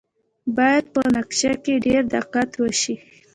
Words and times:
باید 0.57 0.85
په 0.93 1.01
نقشه 1.15 1.51
کې 1.63 1.73
ډیر 1.85 2.01
دقت 2.15 2.49
وشي 2.61 2.95